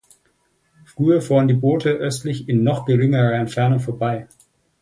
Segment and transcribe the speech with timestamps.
[0.83, 4.27] Früher fuhren die Boote östlich in noch geringerer Entfernung vorbei.